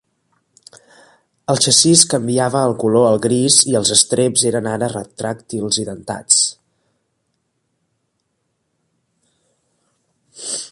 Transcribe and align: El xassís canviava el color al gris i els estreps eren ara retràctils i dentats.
El 1.53 1.59
xassís 1.65 2.01
canviava 2.13 2.63
el 2.69 2.73
color 2.83 3.05
al 3.09 3.19
gris 3.25 3.57
i 3.73 3.77
els 3.81 3.91
estreps 3.97 4.47
eren 4.53 4.71
ara 4.73 4.89
retràctils 4.93 5.81
i 5.85 5.87
dentats. 5.91 6.41